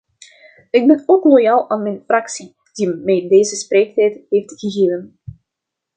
[0.69, 5.19] Ik ben ook loyaal aan mijn fractie, die mij deze spreektijd heeft gegeven.